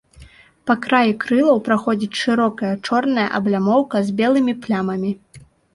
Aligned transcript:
Па 0.69 0.75
краі 0.85 1.11
крылаў 1.25 1.61
праходзіць 1.69 2.19
шырокая 2.23 2.73
чорная 2.87 3.29
аблямоўка 3.43 3.97
з 4.11 4.21
белымі 4.23 4.61
плямамі. 4.67 5.19